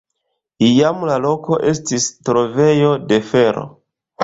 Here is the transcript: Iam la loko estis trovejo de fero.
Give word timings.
Iam 0.67 1.03
la 1.09 1.17
loko 1.25 1.59
estis 1.73 2.09
trovejo 2.31 2.91
de 3.13 3.23
fero. 3.31 3.71